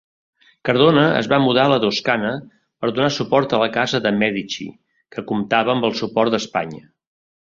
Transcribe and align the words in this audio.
Cardona 0.67 1.01
es 1.17 1.27
va 1.33 1.37
mudar 1.41 1.65
a 1.67 1.71
la 1.73 1.77
Toscana 1.83 2.31
per 2.83 2.89
donar 2.95 3.09
suport 3.17 3.53
a 3.57 3.59
la 3.63 3.67
Casa 3.75 4.01
de 4.07 4.13
Mèdici, 4.23 4.65
que 5.17 5.25
comptava 5.33 5.75
amb 5.75 5.87
el 5.91 5.95
suport 6.01 6.35
d'Espanya. 6.37 6.83